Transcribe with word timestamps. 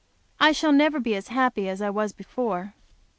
I 0.39 0.51
shall 0.51 0.71
never 0.71 0.99
be 0.99 1.13
as 1.15 1.27
happy 1.27 1.69
as 1.69 1.79
I 1.79 1.91
was 1.91 2.11
before. 2.11 2.73